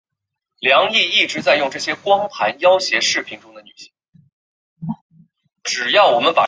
[0.01, 0.01] 殿试登进士
[0.59, 1.61] 第二甲第七十三名。